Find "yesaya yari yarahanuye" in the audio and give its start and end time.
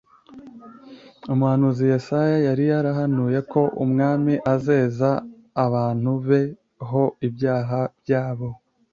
1.91-3.39